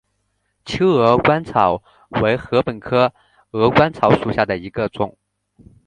[0.65, 1.83] 秋鹅观草
[2.23, 3.13] 为禾本科
[3.51, 5.15] 鹅观草属下的一个种。